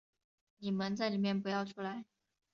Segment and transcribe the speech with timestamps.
[0.57, 2.05] 你们在里面不要出来